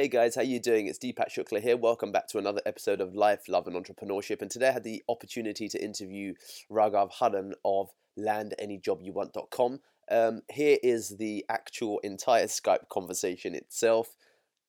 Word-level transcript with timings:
Hey 0.00 0.08
guys, 0.08 0.34
how 0.34 0.40
you 0.40 0.60
doing? 0.60 0.86
It's 0.86 0.98
Deepak 0.98 1.28
Shukla 1.28 1.60
here. 1.60 1.76
Welcome 1.76 2.10
back 2.10 2.26
to 2.28 2.38
another 2.38 2.62
episode 2.64 3.02
of 3.02 3.14
Life, 3.14 3.48
Love 3.48 3.66
and 3.66 3.76
Entrepreneurship. 3.76 4.40
And 4.40 4.50
today 4.50 4.68
I 4.68 4.72
had 4.72 4.82
the 4.82 5.02
opportunity 5.10 5.68
to 5.68 5.84
interview 5.84 6.32
Raghav 6.72 7.10
Haran 7.20 7.52
of 7.66 7.90
landanyjobyouwant.com. 8.18 9.80
Um, 10.10 10.40
here 10.50 10.78
is 10.82 11.18
the 11.18 11.44
actual 11.50 11.98
entire 11.98 12.46
Skype 12.46 12.88
conversation 12.88 13.54
itself. 13.54 14.16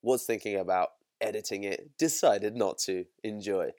Was 0.01 0.25
thinking 0.25 0.57
about 0.57 0.89
editing 1.21 1.63
it, 1.63 1.91
decided 1.97 2.57
not 2.57 2.79
to. 2.79 3.05
Enjoy. 3.23 3.71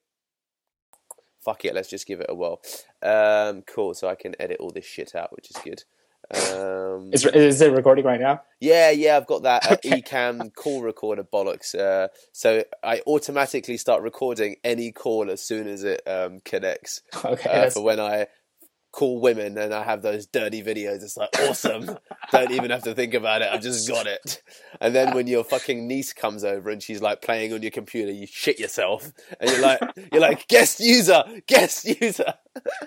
Fuck 1.39 1.67
it, 1.67 1.75
let's 1.75 1.91
just 1.91 2.07
give 2.07 2.23
it 2.23 2.31
a 2.31 2.35
whirl. 2.35 2.63
Um, 3.03 3.61
cool, 3.67 3.93
so 3.93 4.09
I 4.09 4.15
can 4.15 4.35
edit 4.41 4.57
all 4.59 4.71
this 4.71 4.87
shit 4.87 5.15
out, 5.15 5.35
which 5.35 5.51
is 5.51 5.63
good. 5.63 5.85
Um, 6.31 7.11
Is, 7.13 7.27
is 7.27 7.61
it 7.61 7.73
recording 7.73 8.05
right 8.05 8.21
now? 8.21 8.41
yeah, 8.61 8.91
yeah, 8.91 9.17
I've 9.17 9.27
got 9.27 9.43
that 9.43 9.71
uh, 9.71 9.75
Okay. 9.75 10.01
Ecamm 10.01 10.55
call 10.55 10.83
recorder 10.83 11.25
bollocks. 11.25 11.75
Uh, 11.75 12.09
so 12.33 12.65
I 12.83 13.03
automatically 13.07 13.77
start 13.77 14.03
recording 14.03 14.57
any 14.65 14.93
call 14.93 15.31
as 15.31 15.43
soon 15.43 15.67
as 15.69 15.85
it 15.85 16.01
um, 16.07 16.41
connects. 16.45 17.03
Okay. 17.25 17.67
Uh, 17.67 17.71
for 17.71 17.83
when 17.83 18.01
I 18.01 18.29
call 18.93 19.21
women 19.21 19.57
and 19.57 19.73
I 19.73 19.83
have 19.83 20.03
those 20.03 20.27
dirty 20.27 20.63
videos, 20.63 21.03
it's 21.03 21.17
like 21.17 21.31
awesome. 21.41 21.99
Don't 22.31 22.51
even 22.51 22.71
have 22.71 22.83
to 22.85 22.95
think 22.95 23.15
about 23.15 23.43
it. 23.43 23.49
I've 23.51 23.63
just 23.63 23.89
got 23.89 24.07
it. 24.07 24.43
And 24.81 24.95
then 24.95 25.15
when 25.15 25.27
your 25.27 25.45
fucking 25.45 25.87
niece 25.87 26.13
comes 26.13 26.45
over 26.45 26.71
and 26.71 26.83
she's 26.83 27.01
like 27.03 27.21
playing 27.23 27.53
on 27.53 27.63
your 27.63 27.71
computer, 27.71 28.13
you 28.13 28.27
shit 28.27 28.61
yourself, 28.61 29.11
and 29.41 29.51
you're 29.51 29.63
like, 29.63 29.81
you're 30.13 30.21
like 30.21 30.47
guest 30.49 30.81
user, 30.81 31.25
guest 31.47 31.85
user. 32.01 32.35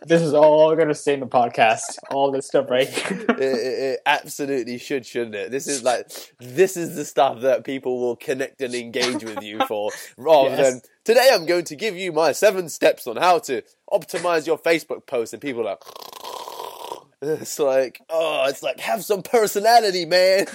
This 0.05 0.21
is 0.21 0.33
all 0.33 0.75
gonna 0.75 0.93
stay 0.93 1.13
in 1.15 1.19
the 1.21 1.27
podcast. 1.27 1.97
All 2.11 2.31
this 2.31 2.47
stuff 2.47 2.69
right 2.69 2.87
it, 3.11 3.29
it, 3.39 3.39
it 3.39 3.99
absolutely 4.05 4.77
should, 4.77 5.05
shouldn't 5.05 5.35
it? 5.35 5.51
This 5.51 5.67
is 5.67 5.83
like 5.83 6.09
this 6.39 6.77
is 6.77 6.95
the 6.95 7.05
stuff 7.05 7.41
that 7.41 7.63
people 7.63 7.99
will 7.99 8.15
connect 8.15 8.61
and 8.61 8.73
engage 8.75 9.23
with 9.23 9.41
you 9.43 9.59
for, 9.67 9.91
rather 10.17 10.49
Yes. 10.49 10.73
than 10.73 10.81
today 11.03 11.29
I'm 11.31 11.45
going 11.45 11.65
to 11.65 11.75
give 11.75 11.95
you 11.95 12.11
my 12.11 12.31
seven 12.31 12.69
steps 12.69 13.07
on 13.07 13.17
how 13.17 13.39
to 13.39 13.63
optimize 13.91 14.45
your 14.47 14.57
Facebook 14.59 15.05
post, 15.05 15.33
and 15.33 15.41
people 15.41 15.61
are 15.61 15.71
like. 15.71 15.83
It's 17.21 17.57
like, 17.57 18.01
oh, 18.09 18.45
it's 18.49 18.61
like 18.61 18.79
have 18.81 19.03
some 19.03 19.23
personality, 19.23 20.05
man. 20.05 20.45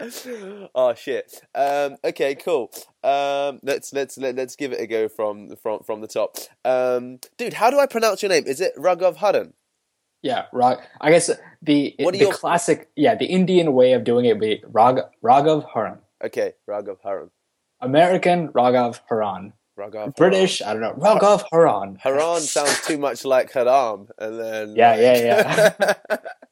oh 0.74 0.94
shit. 0.94 1.42
Um, 1.54 1.96
okay, 2.04 2.34
cool. 2.34 2.70
Um, 3.02 3.60
let's 3.62 3.92
let's 3.92 4.16
let, 4.18 4.34
let's 4.36 4.56
give 4.56 4.72
it 4.72 4.80
a 4.80 4.86
go 4.86 5.08
from 5.08 5.56
from 5.56 5.82
from 5.82 6.00
the 6.00 6.06
top. 6.06 6.36
Um, 6.64 7.18
dude, 7.38 7.54
how 7.54 7.70
do 7.70 7.78
I 7.78 7.86
pronounce 7.86 8.22
your 8.22 8.30
name? 8.30 8.44
Is 8.46 8.60
it 8.60 8.74
Raghav 8.76 9.16
Haran? 9.16 9.52
yeah, 10.22 10.46
Rag. 10.52 10.78
I 11.00 11.10
guess 11.10 11.30
the 11.62 11.94
What 11.98 12.12
the 12.12 12.20
your- 12.20 12.32
classic, 12.32 12.88
yeah, 12.96 13.14
the 13.14 13.26
Indian 13.26 13.74
way 13.74 13.92
of 13.92 14.04
doing 14.04 14.24
it 14.24 14.32
would 14.32 14.40
be 14.40 14.62
Rag, 14.66 15.00
Raghav 15.22 15.66
Haran. 15.74 15.98
Okay, 16.24 16.54
Raghav 16.68 16.96
Haran. 17.04 17.30
American 17.80 18.48
Raghav 18.48 19.00
Haran. 19.08 19.52
Raghav. 19.78 20.16
British, 20.16 20.62
I 20.62 20.72
don't 20.72 20.80
know, 20.82 20.94
Raghav 20.94 21.44
Haran. 21.52 21.96
Haran 21.96 22.40
sounds 22.40 22.80
too 22.86 22.96
much 22.96 23.24
like 23.24 23.52
haram, 23.52 24.08
and 24.18 24.38
then 24.40 24.76
Yeah, 24.76 24.96
yeah, 24.96 25.72
yeah. 25.78 26.16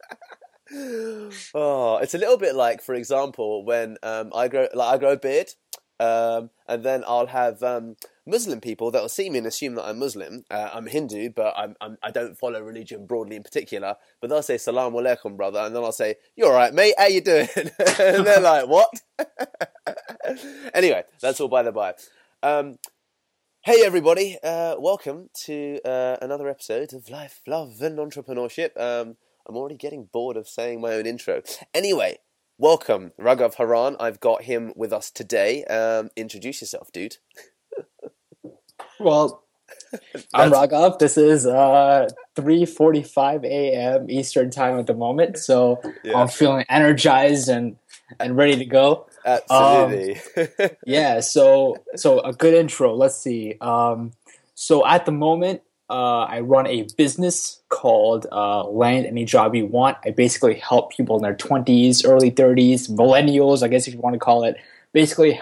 oh, 1.54 1.98
it's 1.98 2.14
a 2.14 2.18
little 2.18 2.38
bit 2.38 2.54
like, 2.54 2.82
for 2.82 2.94
example, 2.94 3.64
when 3.64 3.98
um, 4.02 4.30
I 4.34 4.48
grow 4.48 4.68
like 4.74 4.94
I 4.94 4.98
grow 4.98 5.12
a 5.12 5.16
beard, 5.16 5.50
um, 6.00 6.50
and 6.66 6.82
then 6.82 7.04
I'll 7.06 7.26
have 7.26 7.62
um, 7.62 7.96
Muslim 8.26 8.60
people 8.60 8.90
that 8.90 9.02
will 9.02 9.08
see 9.08 9.28
me 9.28 9.38
and 9.38 9.46
assume 9.46 9.74
that 9.74 9.84
I'm 9.84 9.98
Muslim. 9.98 10.44
Uh, 10.50 10.70
I'm 10.72 10.86
Hindu, 10.86 11.30
but 11.30 11.54
I'm, 11.56 11.76
I'm 11.80 11.98
I 12.02 12.10
don't 12.10 12.38
follow 12.38 12.60
religion 12.60 13.06
broadly 13.06 13.36
in 13.36 13.42
particular. 13.42 13.96
But 14.20 14.30
they'll 14.30 14.42
say 14.42 14.56
"Salaam 14.56 14.94
alaikum, 14.94 15.36
brother," 15.36 15.60
and 15.60 15.76
then 15.76 15.84
I'll 15.84 15.92
say, 15.92 16.16
"You're 16.36 16.48
all 16.48 16.54
right, 16.54 16.72
mate. 16.72 16.94
How 16.96 17.06
you 17.06 17.20
doing?" 17.20 17.48
and 17.56 18.26
they're 18.26 18.40
like, 18.40 18.66
"What?" 18.66 18.88
anyway, 20.74 21.04
that's 21.20 21.40
all 21.40 21.48
by 21.48 21.62
the 21.62 21.72
by. 21.72 21.94
Um, 22.42 22.78
Hey 23.64 23.84
everybody, 23.84 24.36
uh, 24.42 24.74
welcome 24.76 25.30
to 25.44 25.78
uh, 25.84 26.16
another 26.20 26.48
episode 26.48 26.92
of 26.92 27.08
Life, 27.08 27.42
Love 27.46 27.80
and 27.80 27.96
Entrepreneurship. 27.96 28.76
Um, 28.76 29.16
I'm 29.48 29.56
already 29.56 29.76
getting 29.76 30.04
bored 30.12 30.36
of 30.36 30.48
saying 30.48 30.80
my 30.80 30.92
own 30.94 31.06
intro. 31.06 31.42
Anyway, 31.74 32.18
welcome 32.58 33.12
Raghav 33.18 33.54
Haran. 33.54 33.96
I've 33.98 34.20
got 34.20 34.42
him 34.42 34.72
with 34.76 34.92
us 34.92 35.10
today. 35.10 35.64
Um, 35.64 36.10
introduce 36.16 36.60
yourself, 36.60 36.92
dude. 36.92 37.16
Well, 39.00 39.42
I'm 40.32 40.52
Raghav. 40.52 41.00
This 41.00 41.16
is 41.16 41.44
uh 41.44 42.08
3:45 42.36 43.44
a.m. 43.44 44.08
Eastern 44.08 44.50
time 44.50 44.78
at 44.78 44.86
the 44.86 44.94
moment, 44.94 45.38
so 45.38 45.80
Yeah. 46.04 46.20
I'm 46.20 46.28
feeling 46.28 46.64
energized 46.68 47.48
and 47.48 47.76
and 48.20 48.36
ready 48.36 48.56
to 48.56 48.64
go. 48.64 49.06
Absolutely. 49.24 50.20
yeah 50.86 51.20
so 51.20 51.76
so 51.96 52.20
a 52.20 52.32
good 52.32 52.54
intro 52.54 52.94
let's 52.94 53.16
see 53.16 53.56
um 53.60 54.12
so 54.54 54.86
at 54.86 55.06
the 55.06 55.12
moment 55.12 55.62
uh, 55.90 56.22
I 56.22 56.40
run 56.40 56.66
a 56.66 56.86
business 56.96 57.60
called 57.68 58.26
uh, 58.32 58.64
Land 58.64 59.06
Any 59.06 59.24
Job 59.24 59.54
You 59.54 59.66
Want. 59.66 59.98
I 60.04 60.10
basically 60.10 60.54
help 60.54 60.92
people 60.92 61.16
in 61.16 61.22
their 61.22 61.34
20s, 61.34 62.08
early 62.08 62.30
30s, 62.30 62.88
millennials, 62.90 63.62
I 63.62 63.68
guess 63.68 63.86
if 63.88 63.94
you 63.94 64.00
want 64.00 64.14
to 64.14 64.20
call 64.20 64.44
it, 64.44 64.56
basically 64.92 65.40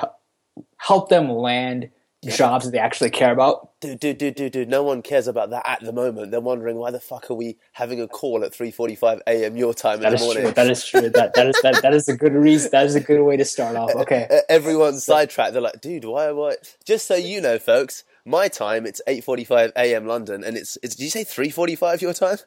help 0.77 1.09
them 1.09 1.29
land 1.31 1.91
jobs 2.29 2.67
that 2.67 2.73
they 2.73 2.79
actually 2.79 3.09
care 3.09 3.33
about. 3.33 3.71
dude, 3.81 3.99
dude, 3.99 4.19
dude, 4.19 4.35
dude, 4.35 4.53
dude. 4.53 4.69
No 4.69 4.83
one 4.83 5.01
cares 5.01 5.27
about 5.27 5.51
that 5.51 5.63
at 5.67 5.81
the 5.81 5.93
moment. 5.93 6.31
They're 6.31 6.41
wondering 6.41 6.77
why 6.77 6.91
the 6.91 7.01
fuck 7.01 7.31
are 7.31 7.35
we 7.35 7.57
having 7.73 7.99
a 8.01 8.07
call 8.07 8.45
at 8.45 8.53
3:45 8.53 9.21
a.m. 9.27 9.57
your 9.57 9.73
time 9.73 10.01
That 10.01 10.13
in 10.13 10.19
the 10.19 10.25
morning. 10.25 10.43
true. 10.43 10.53
That 10.53 10.71
is 10.71 10.85
true. 10.85 11.09
That 11.09 11.33
that 11.35 11.47
is 11.47 11.57
that, 11.63 11.81
that 11.81 11.95
is 11.95 12.09
a 12.09 12.17
good 12.17 12.35
reason. 12.35 12.71
That 12.73 12.85
is 12.85 12.95
a 12.95 13.01
good 13.01 13.23
way 13.23 13.37
to 13.39 13.45
start 13.45 13.77
off. 13.77 13.91
Okay. 14.01 14.29
Everyone's 14.51 15.05
sidetracked. 15.05 15.53
They're 15.55 15.63
like, 15.63 15.81
dude, 15.81 16.05
why, 16.05 16.31
why? 16.33 16.57
Just 16.85 17.07
so 17.07 17.15
you 17.15 17.41
know, 17.41 17.59
folks, 17.59 18.05
my 18.31 18.49
time 18.49 18.87
it's 18.87 19.03
8:45 19.07 19.73
a.m. 19.77 20.07
London, 20.07 20.45
and 20.45 20.57
it's, 20.57 20.79
it's. 20.83 20.95
Did 20.95 21.05
you 21.05 21.11
say 21.11 21.25
3:45 21.25 22.01
your 22.01 22.15
time? 22.15 22.39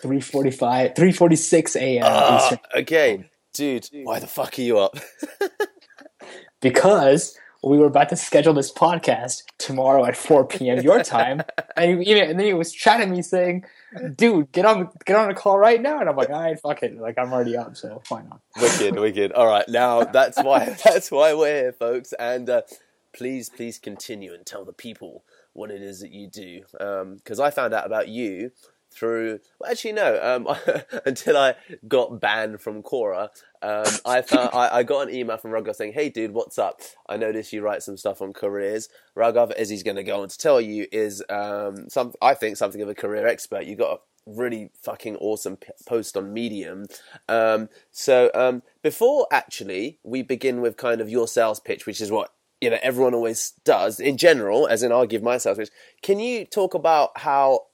345, 0.00 0.94
346 0.94 1.76
a.m. 1.76 2.04
Ah, 2.06 2.44
Eastern. 2.44 2.58
okay, 2.76 3.30
dude, 3.52 3.88
why 4.04 4.20
the 4.20 4.26
fuck 4.28 4.58
are 4.58 4.62
you 4.62 4.78
up? 4.78 4.96
because 6.60 7.36
we 7.62 7.78
were 7.78 7.86
about 7.86 8.08
to 8.10 8.16
schedule 8.16 8.54
this 8.54 8.72
podcast 8.72 9.42
tomorrow 9.58 10.04
at 10.04 10.16
4 10.16 10.46
p.m. 10.46 10.80
your 10.80 11.02
time, 11.02 11.42
and 11.76 12.02
he, 12.02 12.20
and 12.20 12.38
then 12.38 12.46
he 12.46 12.54
was 12.54 12.72
chatting 12.72 13.10
me 13.10 13.22
saying, 13.22 13.64
"Dude, 14.14 14.52
get 14.52 14.64
on 14.64 14.90
get 15.04 15.16
on 15.16 15.30
a 15.30 15.34
call 15.34 15.58
right 15.58 15.82
now," 15.82 15.98
and 15.98 16.08
I'm 16.08 16.16
like, 16.16 16.30
"All 16.30 16.40
right, 16.40 16.58
fuck 16.60 16.82
it, 16.84 16.96
like 16.96 17.18
I'm 17.18 17.32
already 17.32 17.56
up, 17.56 17.76
so 17.76 18.00
why 18.08 18.22
not?" 18.22 18.40
wicked, 18.60 18.98
wicked. 18.98 19.32
All 19.32 19.46
right, 19.46 19.68
now 19.68 20.04
that's 20.04 20.40
why 20.42 20.76
that's 20.84 21.10
why 21.10 21.34
we're 21.34 21.62
here, 21.62 21.72
folks. 21.72 22.12
And 22.12 22.48
uh, 22.48 22.62
please, 23.18 23.50
please 23.50 23.78
continue 23.78 24.32
and 24.32 24.46
tell 24.46 24.64
the 24.64 24.72
people 24.72 25.24
what 25.52 25.70
it 25.72 25.82
is 25.82 26.00
that 26.00 26.12
you 26.12 26.28
do, 26.28 26.62
because 27.16 27.40
I 27.40 27.50
found 27.50 27.74
out 27.74 27.84
about 27.84 28.08
you 28.08 28.52
through. 28.90 29.40
Well, 29.58 29.70
actually, 29.70 29.92
no. 29.92 30.18
Um, 30.22 30.56
until 31.06 31.36
I 31.36 31.54
got 31.86 32.20
banned 32.20 32.60
from 32.60 32.82
Quora, 32.82 33.28
um, 33.60 33.92
I 34.06 34.22
found 34.22 34.50
I, 34.52 34.78
I 34.78 34.82
got 34.84 35.08
an 35.08 35.14
email 35.14 35.36
from 35.36 35.50
Raghav 35.50 35.74
saying, 35.74 35.92
"Hey, 35.94 36.08
dude, 36.08 36.32
what's 36.32 36.58
up? 36.58 36.80
I 37.08 37.16
noticed 37.16 37.52
you 37.52 37.60
write 37.60 37.82
some 37.82 37.96
stuff 37.96 38.22
on 38.22 38.32
careers. 38.32 38.88
Raghav, 39.16 39.50
as 39.52 39.68
he's 39.68 39.82
going 39.82 39.96
to 39.96 40.04
go 40.04 40.22
on 40.22 40.28
to 40.28 40.38
tell 40.38 40.60
you, 40.60 40.86
is 40.92 41.22
um, 41.28 41.88
some 41.88 42.14
I 42.22 42.34
think 42.34 42.56
something 42.56 42.80
of 42.80 42.88
a 42.88 42.94
career 42.94 43.26
expert. 43.26 43.64
You 43.64 43.76
got." 43.76 43.92
a 43.92 43.98
Really 44.30 44.68
fucking 44.82 45.16
awesome 45.16 45.56
p- 45.56 45.72
post 45.86 46.14
on 46.14 46.34
Medium. 46.34 46.84
Um, 47.30 47.70
so 47.90 48.30
um, 48.34 48.62
before 48.82 49.26
actually 49.32 50.00
we 50.02 50.20
begin 50.20 50.60
with 50.60 50.76
kind 50.76 51.00
of 51.00 51.08
your 51.08 51.26
sales 51.26 51.60
pitch, 51.60 51.86
which 51.86 52.02
is 52.02 52.10
what 52.10 52.30
you 52.60 52.70
know 52.70 52.78
everyone 52.82 53.14
always 53.14 53.52
does 53.64 54.00
in 54.00 54.16
general, 54.16 54.66
as 54.66 54.82
in 54.82 54.92
I'll 54.92 55.06
give 55.06 55.22
myself 55.22 55.58
pitch. 55.58 55.70
Can 56.02 56.18
you 56.18 56.44
talk 56.44 56.74
about 56.74 57.10
how 57.16 57.66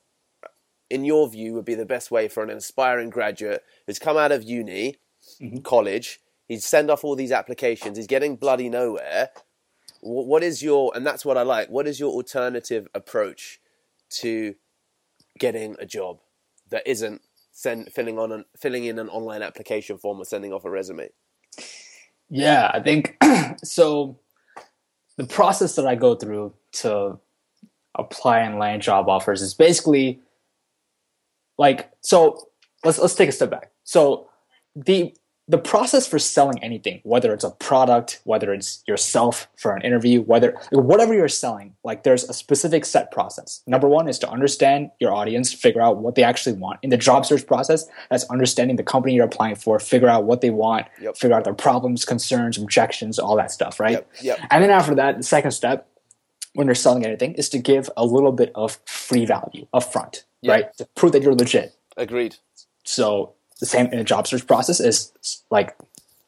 in 0.91 1.05
your 1.05 1.29
view, 1.29 1.55
would 1.55 1.65
be 1.65 1.75
the 1.75 1.87
best 1.87 2.11
way 2.11 2.29
for 2.29 2.43
an 2.43 2.51
aspiring 2.51 3.11
graduate 3.11 3.65
who's 3.87 3.99
come 3.99 4.17
out 4.17 4.33
of 4.33 4.45
uni, 4.45 4.97
mm-hmm. 5.41 5.59
college, 5.59 6.21
he's 6.47 6.65
send 6.65 6.91
off 6.91 7.05
all 7.05 7.17
these 7.17 7.33
applications, 7.33 7.97
he's 7.97 8.07
getting 8.07 8.37
bloody 8.37 8.69
nowhere. 8.69 9.31
What 10.01 10.43
is 10.43 10.63
your, 10.63 10.93
and 10.95 11.07
that's 11.07 11.25
what 11.25 11.39
I 11.39 11.43
like, 11.43 11.71
what 11.71 11.87
is 11.87 11.99
your 11.99 12.11
alternative 12.11 12.87
approach 12.95 13.59
to 14.21 14.55
getting 15.39 15.77
a 15.79 15.87
job 15.87 16.21
that 16.71 16.87
isn't 16.87 17.23
send, 17.51 17.91
filling, 17.93 18.19
on 18.19 18.31
an, 18.31 18.45
filling 18.57 18.85
in 18.85 18.99
an 18.99 19.09
online 19.09 19.43
application 19.43 19.97
form 19.99 20.21
or 20.21 20.25
sending 20.25 20.53
off 20.53 20.65
a 20.65 20.71
resume? 20.71 21.09
Yeah, 22.29 22.71
I 22.73 22.81
think 22.81 23.17
so. 23.65 24.19
The 25.17 25.25
process 25.25 25.77
that 25.77 25.87
I 25.87 25.95
go 25.95 26.15
through 26.15 26.55
to 26.73 27.19
apply 27.95 28.41
and 28.41 28.59
land 28.59 28.83
job 28.83 29.09
offers 29.09 29.43
is 29.43 29.55
basically 29.55 30.21
like 31.59 31.91
so. 32.01 32.49
Let's 32.85 32.99
let's 32.99 33.15
take 33.15 33.29
a 33.29 33.33
step 33.33 33.51
back. 33.51 33.71
So 33.85 34.29
the 34.75 35.15
the 35.47 35.59
process 35.59 36.07
for 36.07 36.19
selling 36.19 36.63
anything, 36.65 37.01
whether 37.05 37.35
it's 37.35 37.45
a 37.45 37.51
product, 37.51 38.21
whether 38.25 38.55
it's 38.55 38.83
yourself 38.87 39.47
for 39.59 39.77
an 39.77 39.83
interview, 39.83 40.23
whether 40.23 40.59
whatever 40.73 41.13
you're 41.13 41.29
selling, 41.29 41.75
like 41.85 42.03
there's 42.03 42.25
a 42.25 42.33
specific 42.33 42.85
set 42.87 43.11
process. 43.13 43.63
Number 43.67 43.87
one 43.87 44.09
is 44.09 44.19
to 44.21 44.29
understand 44.31 44.91
your 45.01 45.13
audience, 45.13 45.53
figure 45.53 45.83
out 45.83 45.99
what 45.99 46.15
they 46.15 46.23
actually 46.23 46.55
want. 46.55 46.81
In 46.83 46.89
the 46.89 46.97
job 46.97 47.27
search 47.27 47.47
process, 47.47 47.87
that's 48.11 48.25
understanding 48.31 48.77
the 48.77 48.83
company 48.83 49.15
you're 49.15 49.27
applying 49.27 49.57
for, 49.57 49.79
figure 49.79 50.09
out 50.09 50.25
what 50.25 50.41
they 50.41 50.51
want, 50.51 50.87
Yep. 51.01 51.17
figure 51.19 51.37
out 51.37 51.45
their 51.45 51.53
problems, 51.55 52.07
concerns, 52.07 52.57
objections, 52.57 53.19
all 53.19 53.37
that 53.37 53.51
stuff, 53.51 53.79
right? 53.79 53.93
Yep, 53.93 54.11
yep. 54.23 54.39
And 54.51 54.63
then 54.65 54.71
after 54.71 54.95
that, 54.95 55.19
the 55.19 55.23
second 55.23 55.51
step, 55.51 55.87
when 56.55 56.67
you're 56.67 56.75
selling 56.75 57.05
anything, 57.05 57.35
is 57.35 57.51
to 57.51 57.59
give 57.59 57.91
a 57.99 58.07
little 58.07 58.33
bit 58.33 58.51
of 58.55 58.79
free 58.87 59.27
value 59.27 59.67
upfront, 59.75 60.25
right? 60.47 60.75
To 60.79 60.87
prove 60.95 61.13
that 61.13 61.23
you're 61.23 61.35
legit. 61.35 61.75
Agreed. 61.99 62.37
So 62.85 63.35
the 63.61 63.67
same 63.67 63.87
in 63.87 63.99
the 63.99 64.05
job 64.05 64.27
search 64.27 64.47
process 64.47 64.81
is 64.81 65.13
like 65.51 65.77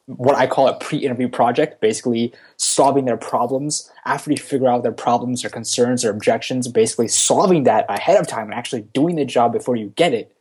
what 0.06 0.36
I 0.36 0.46
call 0.46 0.68
a 0.68 0.78
pre-interview 0.78 1.28
project, 1.28 1.80
basically 1.80 2.32
solving 2.56 3.06
their 3.06 3.16
problems 3.16 3.90
after 4.04 4.30
you 4.30 4.36
figure 4.36 4.68
out 4.68 4.84
their 4.84 4.92
problems 4.92 5.44
or 5.44 5.48
concerns 5.48 6.04
or 6.04 6.10
objections, 6.10 6.68
basically 6.68 7.08
solving 7.08 7.64
that 7.64 7.86
ahead 7.88 8.18
of 8.18 8.28
time 8.28 8.44
and 8.44 8.54
actually 8.54 8.82
doing 8.94 9.16
the 9.16 9.24
job 9.24 9.52
before 9.52 9.74
you 9.74 9.92
get 9.96 10.14
it. 10.14 10.32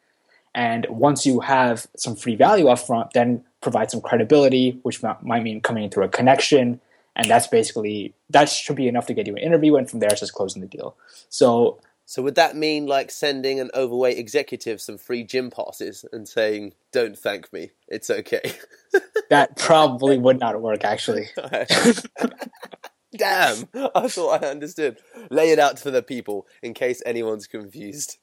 And 0.53 0.85
once 0.89 1.25
you 1.25 1.39
have 1.41 1.87
some 1.97 2.15
free 2.15 2.35
value 2.35 2.67
up 2.67 2.79
front, 2.79 3.11
then 3.13 3.43
provide 3.61 3.89
some 3.89 4.01
credibility, 4.01 4.79
which 4.83 5.01
might 5.01 5.43
mean 5.43 5.61
coming 5.61 5.83
in 5.83 5.89
through 5.89 6.05
a 6.05 6.09
connection. 6.09 6.79
And 7.15 7.29
that's 7.29 7.47
basically 7.47 8.13
that 8.29 8.49
should 8.49 8.75
be 8.75 8.87
enough 8.87 9.07
to 9.07 9.13
get 9.13 9.25
you 9.25 9.35
an 9.35 9.41
interview, 9.41 9.77
and 9.77 9.89
from 9.89 9.99
there 9.99 10.09
it's 10.11 10.19
just 10.19 10.33
closing 10.33 10.61
the 10.61 10.67
deal. 10.67 10.95
So 11.29 11.79
So 12.05 12.21
would 12.21 12.35
that 12.35 12.55
mean 12.55 12.85
like 12.85 13.09
sending 13.09 13.59
an 13.59 13.71
overweight 13.73 14.19
executive 14.19 14.79
some 14.79 14.97
free 14.97 15.23
gym 15.23 15.49
passes 15.49 16.05
and 16.11 16.27
saying, 16.27 16.73
"Don't 16.91 17.17
thank 17.17 17.51
me, 17.51 17.71
it's 17.87 18.09
okay." 18.09 18.53
that 19.29 19.57
probably 19.57 20.17
would 20.17 20.39
not 20.39 20.61
work 20.61 20.85
actually. 20.85 21.29
Damn, 23.17 23.69
I 23.95 24.07
thought 24.07 24.43
I 24.43 24.47
understood. 24.47 24.97
Lay 25.31 25.51
it 25.51 25.59
out 25.59 25.79
for 25.79 25.89
the 25.89 26.03
people 26.03 26.45
in 26.61 26.73
case 26.73 27.01
anyone's 27.05 27.47
confused. 27.47 28.17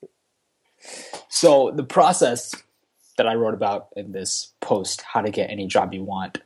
So 1.28 1.70
the 1.70 1.84
process 1.84 2.54
that 3.16 3.26
I 3.26 3.34
wrote 3.34 3.54
about 3.54 3.88
in 3.96 4.12
this 4.12 4.52
post, 4.60 5.02
how 5.02 5.22
to 5.22 5.30
get 5.30 5.50
any 5.50 5.66
job 5.66 5.94
you 5.94 6.04
want, 6.04 6.38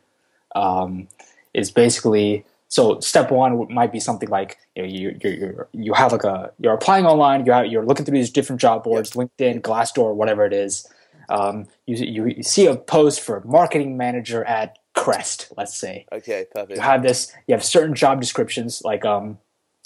um, 0.55 1.07
is 1.53 1.71
basically 1.71 2.45
so 2.69 2.99
step 2.99 3.31
one 3.31 3.73
might 3.73 3.91
be 3.91 3.99
something 3.99 4.29
like 4.29 4.57
you 4.75 4.83
know, 4.83 4.89
you 4.89 5.17
you 5.23 5.65
you 5.71 5.93
have 5.93 6.11
like 6.11 6.23
a 6.23 6.51
you're 6.59 6.73
applying 6.73 7.05
online, 7.05 7.45
you 7.45 7.51
have, 7.51 7.67
you're 7.67 7.85
looking 7.85 8.05
through 8.05 8.17
these 8.17 8.31
different 8.31 8.61
job 8.61 8.83
boards, 8.83 9.11
LinkedIn, 9.11 9.61
Glassdoor, 9.61 10.13
whatever 10.15 10.45
it 10.45 10.53
is. 10.53 10.87
Um, 11.29 11.67
you, 11.85 11.95
you 11.97 12.25
you 12.37 12.43
see 12.43 12.67
a 12.67 12.75
post 12.75 13.21
for 13.21 13.41
marketing 13.45 13.97
manager 13.97 14.43
at 14.45 14.77
Crest, 14.95 15.53
let's 15.55 15.77
say 15.77 16.07
Okay, 16.11 16.45
perfect. 16.51 16.77
you 16.77 16.81
have 16.81 17.03
this 17.03 17.31
you 17.47 17.53
have 17.53 17.63
certain 17.63 17.93
job 17.93 18.19
descriptions 18.19 18.81
like 18.83 19.05
um 19.05 19.37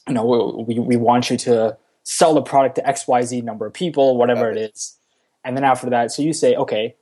you 0.08 0.14
know 0.14 0.66
we, 0.68 0.80
we 0.80 0.96
want 0.96 1.30
you 1.30 1.38
to 1.38 1.78
sell 2.04 2.34
the 2.34 2.42
product 2.42 2.76
to 2.76 2.82
xyz 2.82 3.44
number 3.44 3.66
of 3.66 3.74
people 3.74 4.18
whatever 4.18 4.50
it 4.50 4.58
is 4.58 4.98
and 5.44 5.56
then 5.58 5.64
after 5.64 5.90
that 5.90 6.12
so 6.12 6.22
you 6.22 6.32
say 6.34 6.56
okay 6.56 6.96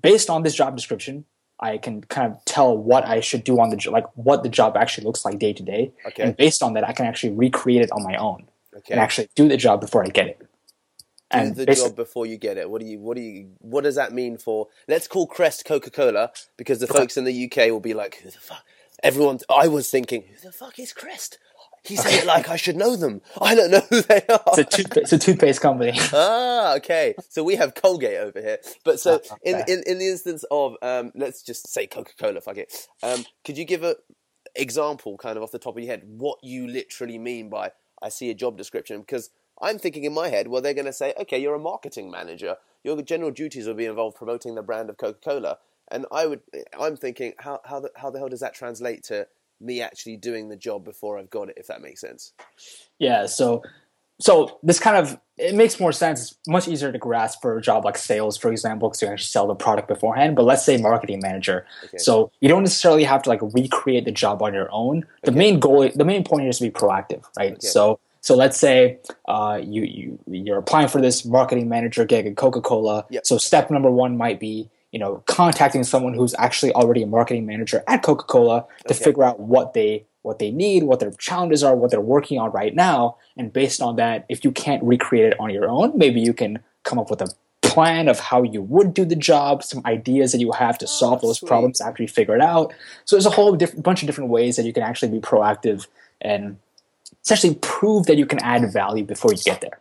based 0.00 0.28
on 0.28 0.42
this 0.42 0.54
job 0.54 0.76
description 0.76 1.24
i 1.60 1.78
can 1.78 2.00
kind 2.02 2.32
of 2.32 2.44
tell 2.44 2.76
what 2.76 3.04
i 3.06 3.20
should 3.20 3.44
do 3.44 3.60
on 3.60 3.70
the 3.70 3.76
jo- 3.76 3.90
like 3.90 4.06
what 4.16 4.42
the 4.42 4.48
job 4.48 4.76
actually 4.76 5.04
looks 5.04 5.24
like 5.24 5.38
day 5.38 5.52
to 5.52 5.62
day 5.62 5.92
Okay. 6.06 6.22
and 6.24 6.36
based 6.36 6.62
on 6.62 6.74
that 6.74 6.84
i 6.88 6.92
can 6.92 7.06
actually 7.06 7.32
recreate 7.32 7.82
it 7.82 7.90
on 7.92 8.02
my 8.02 8.16
own 8.16 8.46
Okay. 8.76 8.92
and 8.92 9.00
actually 9.00 9.28
do 9.34 9.48
the 9.48 9.56
job 9.56 9.80
before 9.80 10.04
i 10.04 10.08
get 10.08 10.26
it 10.28 10.38
do 10.40 10.46
and 11.30 11.54
the 11.56 11.66
job 11.66 11.94
before 11.94 12.26
you 12.26 12.36
get 12.36 12.56
it. 12.58 12.68
What 12.68 12.80
do 12.80 12.86
you? 12.88 12.98
What 12.98 13.16
do 13.16 13.22
you? 13.22 13.50
What 13.60 13.84
does 13.84 13.94
that 13.94 14.12
mean 14.12 14.36
for? 14.36 14.66
Let's 14.88 15.06
call 15.06 15.28
Crest 15.28 15.64
Coca 15.64 15.88
Cola 15.88 16.32
because 16.56 16.80
the 16.80 16.88
folks 16.88 17.16
in 17.16 17.22
the 17.22 17.44
UK 17.44 17.70
will 17.70 17.78
be 17.78 17.94
like, 17.94 18.16
"Who 18.16 18.30
the 18.30 18.38
fuck?" 18.38 18.64
Everyone. 19.04 19.38
I 19.48 19.68
was 19.68 19.88
thinking, 19.90 20.24
"Who 20.24 20.48
the 20.48 20.52
fuck 20.52 20.80
is 20.80 20.92
Crest?" 20.92 21.38
He 21.82 21.96
said 21.96 22.12
it 22.12 22.26
like 22.26 22.48
I 22.48 22.56
should 22.56 22.76
know 22.76 22.96
them. 22.96 23.22
I 23.40 23.54
don't 23.54 23.70
know 23.70 23.82
who 23.88 24.02
they 24.02 24.22
are. 24.28 24.42
it's 24.48 24.58
a, 24.58 24.64
toothpaste, 24.64 24.96
it's 25.02 25.12
a 25.12 25.18
toothpaste 25.18 25.60
company 25.60 25.92
ah, 26.12 26.74
okay. 26.76 27.14
So 27.28 27.42
we 27.42 27.56
have 27.56 27.74
Colgate 27.74 28.18
over 28.18 28.40
here. 28.40 28.58
But 28.84 29.00
so 29.00 29.20
Ah, 29.30 29.36
in, 29.42 29.56
in, 29.66 29.82
in 29.86 29.98
the 29.98 30.08
instance 30.08 30.44
of 30.50 30.76
um, 30.82 31.12
let's 31.14 31.42
just 31.42 31.68
say 31.68 31.86
Coca 31.86 32.12
Cola, 32.18 32.40
fuck 32.40 32.56
it. 32.58 32.88
Um, 33.02 33.24
could 33.44 33.58
you 33.58 33.64
give 33.64 33.82
a 33.82 33.96
example, 34.54 35.16
kind 35.16 35.36
of 35.36 35.42
off 35.42 35.50
the 35.52 35.58
top 35.58 35.76
of 35.76 35.82
your 35.82 35.90
head, 35.90 36.02
what 36.06 36.38
you 36.42 36.66
literally 36.66 37.18
mean 37.18 37.48
by 37.48 37.72
I 38.02 38.08
see 38.08 38.30
a 38.30 38.34
job 38.34 38.56
description? 38.56 39.00
Because 39.00 39.30
I'm 39.60 39.78
thinking 39.78 40.04
in 40.04 40.14
my 40.14 40.28
head, 40.28 40.48
well, 40.48 40.62
they're 40.62 40.74
going 40.74 40.86
to 40.86 40.92
say, 40.92 41.14
okay, 41.20 41.38
you're 41.38 41.54
a 41.54 41.58
marketing 41.60 42.10
manager. 42.10 42.56
Your 42.82 43.00
general 43.02 43.30
duties 43.30 43.66
will 43.66 43.74
be 43.74 43.84
involved 43.84 44.16
promoting 44.16 44.54
the 44.54 44.62
brand 44.62 44.88
of 44.88 44.96
Coca 44.96 45.18
Cola. 45.22 45.58
And 45.88 46.06
I 46.10 46.26
would, 46.26 46.40
I'm 46.78 46.96
thinking, 46.96 47.34
how 47.38 47.60
how 47.64 47.80
the, 47.80 47.90
how 47.96 48.10
the 48.10 48.18
hell 48.18 48.28
does 48.28 48.40
that 48.40 48.54
translate 48.54 49.02
to 49.04 49.26
me 49.60 49.82
actually 49.82 50.16
doing 50.16 50.48
the 50.48 50.56
job 50.56 50.84
before 50.84 51.18
I've 51.18 51.30
got 51.30 51.48
it? 51.48 51.54
If 51.56 51.66
that 51.68 51.80
makes 51.82 52.00
sense. 52.00 52.32
Yeah, 52.98 53.26
so 53.26 53.62
so 54.20 54.58
this 54.62 54.78
kind 54.78 54.96
of 54.96 55.18
it 55.38 55.54
makes 55.54 55.80
more 55.80 55.92
sense. 55.92 56.20
It's 56.22 56.38
much 56.46 56.68
easier 56.68 56.92
to 56.92 56.98
grasp 56.98 57.40
for 57.40 57.56
a 57.56 57.62
job 57.62 57.84
like 57.86 57.96
sales, 57.96 58.36
for 58.36 58.50
example, 58.50 58.88
because 58.88 59.00
you 59.00 59.08
actually 59.08 59.24
sell 59.24 59.46
the 59.46 59.54
product 59.54 59.88
beforehand. 59.88 60.36
But 60.36 60.44
let's 60.44 60.64
say 60.64 60.76
marketing 60.76 61.20
manager. 61.22 61.66
Okay. 61.84 61.96
So 61.96 62.30
you 62.40 62.48
don't 62.48 62.62
necessarily 62.62 63.04
have 63.04 63.22
to 63.22 63.30
like 63.30 63.40
recreate 63.42 64.04
the 64.04 64.12
job 64.12 64.42
on 64.42 64.52
your 64.52 64.68
own. 64.70 65.06
The 65.22 65.30
Okay. 65.30 65.38
main 65.38 65.58
goal, 65.60 65.88
the 65.94 66.04
main 66.04 66.24
point 66.24 66.42
here 66.42 66.50
is 66.50 66.58
to 66.58 66.64
be 66.64 66.70
proactive, 66.70 67.24
right? 67.38 67.52
Okay. 67.52 67.66
So 67.66 67.98
so 68.20 68.36
let's 68.36 68.58
say 68.58 68.98
uh, 69.28 69.60
you 69.62 69.82
you 69.82 70.18
you're 70.26 70.58
applying 70.58 70.88
for 70.88 71.00
this 71.00 71.24
marketing 71.24 71.70
manager 71.70 72.04
gig 72.04 72.26
at 72.26 72.36
Coca 72.36 72.60
Cola. 72.60 73.06
Yep. 73.08 73.26
So 73.26 73.38
step 73.38 73.70
number 73.70 73.90
one 73.90 74.18
might 74.18 74.38
be 74.38 74.68
you 74.92 74.98
know 74.98 75.22
contacting 75.26 75.84
someone 75.84 76.14
who's 76.14 76.34
actually 76.38 76.72
already 76.72 77.02
a 77.02 77.06
marketing 77.06 77.46
manager 77.46 77.82
at 77.86 78.02
Coca 78.02 78.24
Cola 78.24 78.66
to 78.86 78.94
Okay. 78.94 79.04
figure 79.04 79.24
out 79.24 79.40
what 79.40 79.74
they 79.74 80.04
what 80.22 80.38
they 80.38 80.50
need, 80.50 80.82
what 80.82 81.00
their 81.00 81.12
challenges 81.12 81.62
are, 81.64 81.74
what 81.74 81.90
they're 81.90 82.00
working 82.00 82.38
on 82.38 82.50
right 82.52 82.74
now, 82.74 83.16
and 83.38 83.52
based 83.52 83.80
on 83.80 83.96
that, 83.96 84.26
if 84.28 84.44
you 84.44 84.52
can't 84.52 84.82
recreate 84.82 85.32
it 85.32 85.40
on 85.40 85.48
your 85.48 85.66
own, 85.68 85.96
maybe 85.96 86.20
you 86.20 86.34
can 86.34 86.58
come 86.84 86.98
up 86.98 87.08
with 87.08 87.22
a 87.22 87.28
plan 87.62 88.06
of 88.08 88.18
how 88.18 88.42
you 88.42 88.60
would 88.60 88.92
do 88.92 89.04
the 89.06 89.16
job, 89.16 89.62
some 89.62 89.80
ideas 89.86 90.32
that 90.32 90.38
you 90.40 90.52
have 90.52 90.76
to 90.76 90.86
solve 90.86 91.20
oh, 91.22 91.28
those 91.28 91.38
sweet. 91.38 91.48
problems 91.48 91.80
after 91.80 92.02
you 92.02 92.08
figure 92.08 92.34
it 92.34 92.42
out. 92.42 92.74
So 93.06 93.16
there's 93.16 93.24
a 93.26 93.30
whole 93.30 93.54
diff- 93.56 93.80
bunch 93.82 94.02
of 94.02 94.06
different 94.06 94.28
ways 94.28 94.56
that 94.56 94.64
you 94.66 94.72
can 94.74 94.82
actually 94.82 95.10
be 95.12 95.20
proactive 95.20 95.86
and 96.20 96.58
essentially 97.24 97.54
prove 97.62 98.04
that 98.06 98.16
you 98.16 98.26
can 98.26 98.40
add 98.40 98.70
value 98.72 99.04
before 99.04 99.32
you 99.32 99.38
get 99.38 99.60
there. 99.62 99.78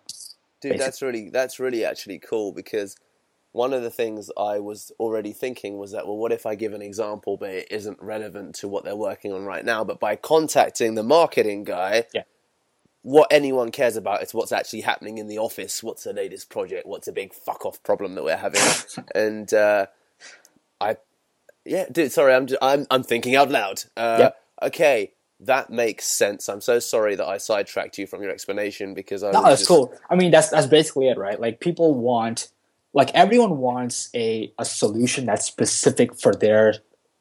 Dude, 0.61 0.73
Basic- 0.73 0.79
that's 0.85 1.01
really 1.01 1.29
that's 1.29 1.59
really 1.59 1.83
actually 1.83 2.19
cool 2.19 2.51
because 2.53 2.95
one 3.51 3.74
of 3.74 3.81
the 3.81 3.90
things 3.90 4.30
I 4.38 4.60
was 4.60 4.92
already 5.00 5.34
thinking 5.34 5.78
was 5.78 5.92
that 5.92 6.06
well, 6.07 6.18
what 6.18 6.31
if 6.31 6.46
I 6.46 6.56
give 6.56 6.74
an 6.74 6.81
example 6.81 7.36
but 7.38 7.50
it 7.50 7.68
isn't 7.72 7.98
relevant 8.01 8.56
to 8.56 8.68
what 8.68 8.84
they're 8.84 8.96
working 8.96 9.34
on 9.34 9.46
right 9.46 9.66
now? 9.66 9.84
But 9.84 10.00
by 10.00 10.16
contacting 10.16 10.96
the 10.96 11.04
marketing 11.04 11.63
guy, 11.63 12.06
Yeah. 12.13 12.24
what 13.01 13.28
anyone 13.31 13.72
cares 13.72 13.96
about 13.96 14.22
is 14.24 14.34
what's 14.34 14.51
actually 14.51 14.81
happening 14.81 15.18
in 15.18 15.28
the 15.28 15.40
office. 15.40 15.81
What's 15.81 16.04
the 16.04 16.13
latest 16.13 16.50
project? 16.50 16.86
What's 16.86 17.07
a 17.07 17.12
big 17.12 17.34
fuck 17.34 17.66
off 17.66 17.81
problem 17.84 18.16
that 18.16 18.24
we're 18.24 18.38
having? 18.38 18.62
and 19.16 19.52
uh, 19.54 19.88
I, 20.80 20.98
yeah, 21.66 21.86
dude, 21.92 22.12
sorry, 22.12 22.34
I'm 22.34 22.48
just, 22.48 22.60
I'm 22.62 22.86
I'm 22.92 23.04
thinking 23.04 23.36
out 23.36 23.50
loud. 23.50 23.84
Uh, 23.98 24.18
Yeah. 24.19 24.30
Okay. 24.68 25.13
That 25.42 25.69
makes 25.69 26.06
sense. 26.06 26.50
I'm 26.50 26.59
so 26.59 26.80
sorry 26.80 27.16
that 27.16 27.26
I 27.26 27.38
sidetracked 27.38 27.97
you 27.97 28.06
from 28.06 28.21
your 28.21 28.30
explanation 28.31 28.94
because 28.94 29.23
I 29.23 29.31
No, 29.31 29.42
that's 29.44 29.62
just- 29.62 29.69
cool. 29.69 29.94
I 30.09 30.16
mean, 30.16 30.31
that's 30.31 30.50
that's 30.50 30.68
basically 30.68 31.07
it, 31.07 31.18
right? 31.18 31.40
Like 31.40 31.62
people 31.62 31.94
want, 31.94 32.50
like 32.94 33.12
everyone 33.14 33.58
wants 33.60 34.10
a 34.16 34.52
a 34.58 34.66
solution 34.66 35.26
that's 35.26 35.46
specific 35.46 36.19
for 36.19 36.34
their 36.34 36.76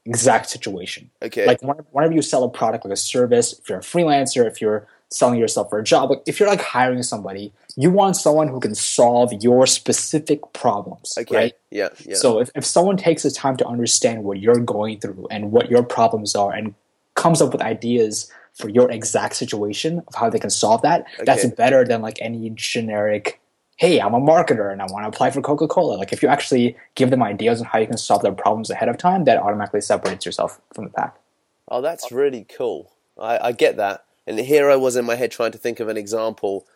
exact 0.05 0.49
situation. 0.49 1.11
Okay. 1.23 1.47
Like 1.47 1.61
whenever, 1.63 2.15
you 2.15 2.23
sell 2.23 2.43
a 2.45 2.49
product, 2.49 2.85
like 2.85 2.93
a 2.93 2.97
service, 2.97 3.59
if 3.59 3.69
you're 3.69 3.79
a 3.79 3.83
freelancer, 3.83 4.47
if 4.47 4.61
you're 4.61 4.87
selling 5.11 5.39
yourself 5.39 5.69
for 5.71 5.79
a 5.79 5.85
job, 5.85 6.11
like 6.11 6.23
if 6.27 6.41
you're 6.41 6.49
like 6.49 6.61
hiring 6.63 7.03
somebody, 7.03 7.53
you 7.77 7.91
want 7.91 8.17
someone 8.17 8.49
who 8.49 8.61
can 8.61 8.75
solve 8.75 9.33
your 9.43 9.67
specific 9.67 10.41
problems, 10.53 11.15
Okay. 11.19 11.37
right? 11.37 11.53
Yeah. 11.71 11.89
Yeah. 12.05 12.17
So 12.17 12.41
if, 12.41 12.51
if 12.55 12.65
someone 12.65 12.97
takes 12.97 13.23
the 13.23 13.31
time 13.31 13.57
to 13.59 13.67
understand 13.67 14.25
what 14.25 14.39
you're 14.41 14.61
going 14.61 14.99
through 15.01 15.29
and 15.31 15.53
what 15.53 15.71
your 15.71 15.83
problems 15.83 16.35
are 16.35 16.53
and 16.53 16.75
comes 17.15 17.43
up 17.43 17.53
with 17.53 17.61
ideas 17.63 18.31
for 18.55 18.69
your 18.69 18.91
exact 18.91 19.37
situation 19.37 20.03
of 20.09 20.15
how 20.15 20.31
they 20.31 20.39
can 20.39 20.51
solve 20.51 20.83
that, 20.83 21.05
that's 21.25 21.47
better 21.47 21.85
than 21.85 22.01
like 22.03 22.19
any 22.21 22.51
generic, 22.55 23.41
hey, 23.78 24.00
I'm 24.00 24.12
a 24.12 24.20
marketer 24.20 24.73
and 24.73 24.82
I 24.82 24.87
want 24.87 25.04
to 25.04 25.08
apply 25.08 25.30
for 25.30 25.40
Coca-Cola. 25.40 25.94
Like 25.94 26.12
if 26.12 26.20
you 26.20 26.28
actually 26.28 26.76
give 26.97 27.11
them 27.11 27.23
ideas 27.23 27.61
on 27.61 27.66
how 27.66 27.78
you 27.78 27.87
can 27.87 27.97
solve 27.97 28.23
their 28.23 28.32
problems 28.32 28.70
ahead 28.70 28.88
of 28.88 28.99
time, 28.99 29.25
that 29.25 29.38
automatically 29.38 29.80
separates 29.80 30.26
yourself 30.26 30.61
from 30.75 30.85
the 30.85 30.90
pack. 30.90 31.16
oh, 31.68 31.80
that's 31.80 32.11
really 32.11 32.44
cool. 32.44 32.92
I, 33.18 33.38
I 33.49 33.52
get 33.52 33.76
that. 33.76 34.04
And 34.26 34.38
here 34.38 34.68
I 34.68 34.76
was 34.76 34.97
in 34.97 35.04
my 35.04 35.14
head 35.14 35.30
trying 35.30 35.52
to 35.52 35.58
think 35.58 35.80
of 35.80 35.88
an 35.88 35.97
example 35.97 36.66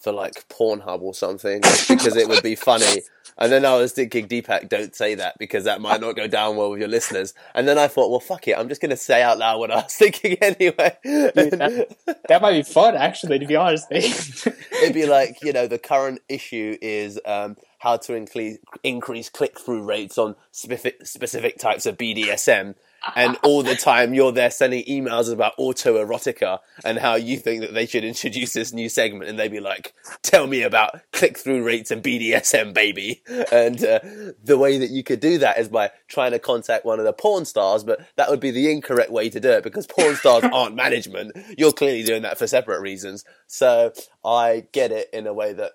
for 0.00 0.12
like 0.12 0.48
Pornhub 0.48 1.00
or 1.00 1.14
something 1.14 1.60
because 1.88 2.16
it 2.16 2.28
would 2.28 2.42
be 2.42 2.54
funny. 2.54 3.02
And 3.38 3.50
then 3.50 3.64
I 3.64 3.76
was 3.76 3.92
thinking, 3.92 4.28
Deepak, 4.28 4.68
don't 4.68 4.94
say 4.94 5.14
that 5.14 5.38
because 5.38 5.64
that 5.64 5.80
might 5.80 6.00
not 6.00 6.16
go 6.16 6.26
down 6.26 6.56
well 6.56 6.70
with 6.70 6.80
your 6.80 6.88
listeners. 6.88 7.32
And 7.54 7.66
then 7.66 7.78
I 7.78 7.88
thought, 7.88 8.10
well, 8.10 8.20
fuck 8.20 8.46
it. 8.46 8.58
I'm 8.58 8.68
just 8.68 8.80
going 8.80 8.90
to 8.90 8.96
say 8.96 9.22
out 9.22 9.38
loud 9.38 9.58
what 9.58 9.70
I 9.70 9.76
was 9.76 9.94
thinking 9.96 10.36
anyway. 10.42 10.96
that, 11.02 11.96
that 12.28 12.42
might 12.42 12.52
be 12.52 12.62
fun, 12.62 12.94
actually, 12.94 13.38
to 13.38 13.46
be 13.46 13.56
honest. 13.56 13.90
It'd 14.82 14.94
be 14.94 15.06
like, 15.06 15.38
you 15.42 15.52
know, 15.52 15.66
the 15.66 15.78
current 15.78 16.20
issue 16.28 16.76
is 16.82 17.18
um, 17.24 17.56
how 17.78 17.96
to 17.96 18.14
increase 18.14 18.58
increase 18.84 19.28
click 19.28 19.58
through 19.58 19.82
rates 19.82 20.18
on 20.18 20.36
specific 20.52 21.04
specific 21.06 21.58
types 21.58 21.86
of 21.86 21.96
BDSM, 21.96 22.74
and 23.16 23.36
all 23.42 23.62
the 23.62 23.74
time 23.74 24.14
you're 24.14 24.32
there 24.32 24.50
sending 24.50 24.84
emails 24.84 25.32
about 25.32 25.56
autoerotica 25.58 26.58
and 26.84 26.98
how 26.98 27.14
you 27.14 27.36
think 27.36 27.62
that 27.62 27.74
they 27.74 27.86
should 27.86 28.04
introduce 28.04 28.52
this 28.52 28.72
new 28.72 28.88
segment, 28.88 29.28
and 29.28 29.38
they'd 29.38 29.50
be 29.50 29.60
like, 29.60 29.94
"Tell 30.22 30.46
me 30.46 30.62
about 30.62 31.00
click 31.12 31.38
through 31.38 31.64
rates 31.64 31.90
and 31.90 32.02
BDSM, 32.02 32.72
baby." 32.72 33.22
And 33.50 33.82
uh, 33.84 34.00
the 34.42 34.58
way 34.58 34.78
that 34.78 34.90
you 34.90 35.02
could 35.02 35.20
do 35.20 35.38
that 35.38 35.58
is 35.58 35.68
by 35.68 35.90
trying 36.08 36.32
to 36.32 36.38
contact 36.38 36.84
one 36.84 36.98
of 36.98 37.04
the 37.04 37.12
porn 37.12 37.44
stars, 37.44 37.84
but 37.84 38.00
that 38.16 38.30
would 38.30 38.40
be 38.40 38.50
the 38.50 38.70
incorrect 38.70 39.10
way 39.10 39.28
to 39.28 39.40
do 39.40 39.50
it 39.50 39.62
because 39.62 39.86
porn 39.86 40.16
stars 40.16 40.44
aren't 40.52 40.74
management. 40.74 41.36
You're 41.56 41.72
clearly 41.72 42.02
doing 42.02 42.22
that 42.22 42.38
for 42.38 42.46
separate 42.46 42.80
reasons. 42.80 43.24
So 43.46 43.92
I 44.24 44.66
get 44.72 44.92
it 44.92 45.08
in 45.12 45.26
a 45.26 45.34
way 45.34 45.52
that 45.52 45.72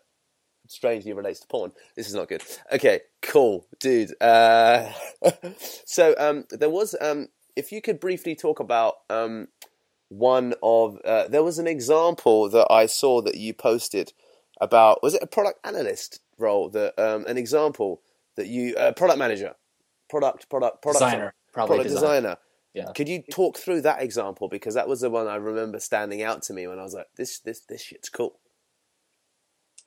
strangely 0.68 1.14
relates 1.14 1.40
to 1.42 1.48
porn. 1.48 1.72
This 1.96 2.08
is 2.08 2.14
not 2.14 2.30
good. 2.30 2.44
Okay, 2.72 3.02
cool, 3.22 3.68
dude. 3.80 4.14
Uh, 4.22 4.92
so 5.86 6.16
um, 6.18 6.46
there 6.52 6.70
was, 6.70 6.96
um, 7.00 7.28
if 7.56 7.72
you 7.72 7.82
could 7.82 8.00
briefly 8.00 8.36
talk 8.36 8.60
about 8.60 8.96
um, 9.10 9.48
one 10.10 10.54
of, 10.62 11.00
uh, 11.06 11.28
there 11.28 11.44
was 11.44 11.60
an 11.60 11.68
example 11.68 12.50
that 12.50 12.68
I 12.72 12.86
saw 12.86 13.22
that 13.22 13.36
you 13.36 13.54
posted 13.54 14.14
about. 14.62 15.04
Was 15.04 15.14
it 15.14 15.24
a 15.24 15.28
product 15.28 15.60
analyst 15.64 16.20
role? 16.38 16.70
That 16.70 16.98
um, 17.00 17.26
an 17.28 17.38
example 17.38 18.02
that 18.36 18.48
you, 18.48 18.76
uh, 18.76 18.92
product 18.94 19.20
manager, 19.20 19.56
product, 20.10 20.50
product, 20.50 20.82
product 20.82 21.04
Designer, 21.04 21.34
probably 21.54 21.78
product 21.78 21.90
designer. 21.90 22.16
designer. 22.16 22.38
Yeah. 22.74 22.92
Could 22.96 23.10
you 23.10 23.24
talk 23.32 23.58
through 23.58 23.82
that 23.82 24.04
example 24.04 24.50
because 24.50 24.76
that 24.76 24.88
was 24.88 25.02
the 25.02 25.10
one 25.10 25.28
I 25.28 25.36
remember 25.36 25.80
standing 25.80 26.22
out 26.22 26.44
to 26.44 26.54
me 26.54 26.68
when 26.68 26.78
I 26.78 26.84
was 26.84 26.94
like, 26.94 27.08
this, 27.16 27.40
this, 27.40 27.62
this 27.62 27.82
shit's 27.82 28.10
cool. 28.10 28.40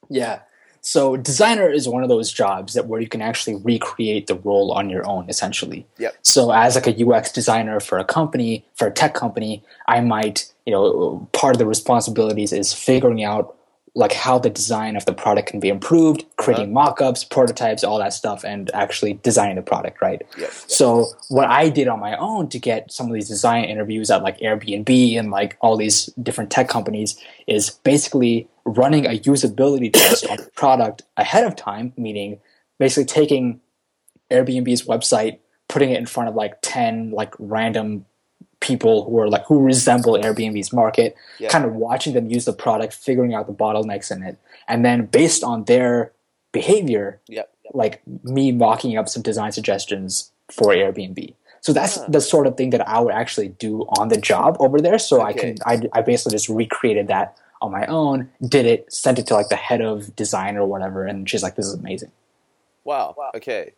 Yeah. 0.08 0.40
So 0.82 1.16
designer 1.16 1.68
is 1.68 1.88
one 1.88 2.02
of 2.02 2.08
those 2.08 2.32
jobs 2.32 2.74
that 2.74 2.86
where 2.86 3.00
you 3.00 3.08
can 3.08 3.20
actually 3.20 3.56
recreate 3.56 4.26
the 4.26 4.36
role 4.36 4.72
on 4.72 4.88
your 4.88 5.06
own, 5.08 5.28
essentially. 5.28 5.86
Yep. 5.98 6.16
So 6.22 6.52
as 6.52 6.74
like 6.74 6.86
a 6.86 7.06
UX 7.06 7.30
designer 7.32 7.80
for 7.80 7.98
a 7.98 8.04
company, 8.04 8.64
for 8.74 8.86
a 8.86 8.90
tech 8.90 9.14
company, 9.14 9.62
I 9.86 10.00
might, 10.00 10.52
you 10.66 10.72
know, 10.72 11.28
part 11.32 11.54
of 11.54 11.58
the 11.58 11.66
responsibilities 11.66 12.52
is 12.52 12.72
figuring 12.72 13.22
out 13.22 13.56
like 13.94 14.12
how 14.12 14.38
the 14.38 14.50
design 14.50 14.96
of 14.96 15.04
the 15.04 15.12
product 15.12 15.48
can 15.48 15.58
be 15.58 15.68
improved, 15.68 16.24
creating 16.36 16.66
uh-huh. 16.66 16.86
mock-ups, 16.86 17.24
prototypes, 17.24 17.82
all 17.82 17.98
that 17.98 18.12
stuff, 18.12 18.44
and 18.44 18.70
actually 18.72 19.14
designing 19.22 19.56
the 19.56 19.62
product, 19.62 20.00
right? 20.00 20.22
Yep. 20.38 20.50
So 20.50 21.06
what 21.28 21.48
I 21.48 21.68
did 21.68 21.88
on 21.88 21.98
my 21.98 22.16
own 22.16 22.48
to 22.50 22.58
get 22.58 22.92
some 22.92 23.08
of 23.08 23.14
these 23.14 23.28
design 23.28 23.64
interviews 23.64 24.10
at 24.10 24.22
like 24.22 24.38
Airbnb 24.38 25.18
and 25.18 25.30
like 25.30 25.56
all 25.60 25.76
these 25.76 26.06
different 26.22 26.50
tech 26.50 26.68
companies 26.68 27.18
is 27.48 27.70
basically 27.70 28.48
running 28.64 29.06
a 29.06 29.18
usability 29.20 29.92
test 29.92 30.26
on 30.26 30.36
the 30.36 30.50
product 30.54 31.02
ahead 31.16 31.44
of 31.44 31.56
time, 31.56 31.92
meaning 31.96 32.38
basically 32.78 33.06
taking 33.06 33.60
Airbnb's 34.30 34.82
website, 34.82 35.38
putting 35.68 35.90
it 35.90 35.98
in 35.98 36.06
front 36.06 36.28
of 36.28 36.36
like 36.36 36.54
10 36.62 37.10
like 37.10 37.34
random 37.38 38.06
people 38.60 39.04
who 39.08 39.18
are 39.18 39.28
like 39.28 39.44
who 39.46 39.58
resemble 39.60 40.14
Airbnb's 40.14 40.72
market, 40.72 41.16
Yeah. 41.38 41.48
kind 41.48 41.64
of 41.64 41.74
watching 41.74 42.12
them 42.14 42.28
use 42.30 42.44
the 42.44 42.52
product, 42.52 42.92
figuring 42.92 43.34
out 43.34 43.46
the 43.46 43.52
bottlenecks 43.54 44.10
in 44.14 44.22
it, 44.22 44.36
and 44.68 44.84
then 44.84 45.06
based 45.06 45.42
on 45.42 45.64
their 45.64 46.12
behavior, 46.52 47.20
like 47.72 48.02
me 48.24 48.52
mocking 48.52 48.96
up 48.98 49.08
some 49.08 49.22
design 49.22 49.52
suggestions 49.52 50.30
for 50.50 50.72
Airbnb. 50.74 51.34
So 51.62 51.72
that's 51.72 51.98
Ah. 51.98 52.06
the 52.08 52.20
sort 52.20 52.46
of 52.46 52.56
thing 52.56 52.70
that 52.70 52.86
I 52.88 53.00
would 53.00 53.14
actually 53.14 53.48
do 53.48 53.82
on 53.98 54.08
the 54.08 54.16
job 54.16 54.56
over 54.60 54.80
there. 54.80 54.98
So 54.98 55.20
I 55.20 55.32
can 55.32 55.56
I, 55.64 55.80
I 55.92 56.02
basically 56.02 56.32
just 56.32 56.48
recreated 56.48 57.08
that 57.08 57.36
on 57.62 57.70
my 57.70 57.84
own, 57.86 58.30
did 58.46 58.64
it, 58.66 58.90
sent 58.92 59.18
it 59.18 59.26
to 59.28 59.34
like 59.34 59.48
the 59.48 59.56
head 59.56 59.82
of 59.82 60.14
design 60.16 60.56
or 60.56 60.66
whatever, 60.66 61.04
and 61.04 61.28
she's 61.28 61.42
like, 61.42 61.56
"This 61.56 61.66
is 61.66 61.74
amazing." 61.74 62.10
Wow. 62.84 63.14
Okay. 63.34 63.72